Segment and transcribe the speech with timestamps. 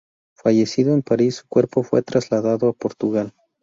[0.33, 3.35] Fallecido en París, su cuerpo fue trasladado a Portugal.